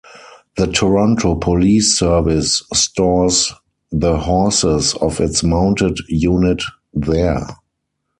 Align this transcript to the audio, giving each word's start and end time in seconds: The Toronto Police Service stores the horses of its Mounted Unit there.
The 0.57 0.65
Toronto 0.65 1.35
Police 1.35 1.95
Service 1.99 2.63
stores 2.73 3.53
the 3.91 4.17
horses 4.17 4.95
of 4.95 5.19
its 5.19 5.43
Mounted 5.43 5.99
Unit 6.09 6.63
there. 6.91 7.45